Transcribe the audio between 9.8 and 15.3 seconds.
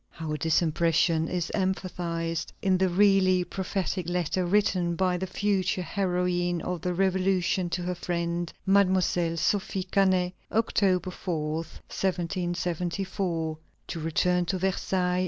Cannet, October 4, 1774: "To return to Versailles.